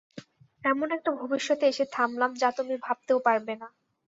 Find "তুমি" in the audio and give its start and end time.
2.57-2.75